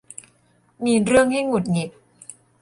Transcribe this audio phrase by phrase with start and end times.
[0.85, 1.89] มีเรื่องให้หงุดหงิด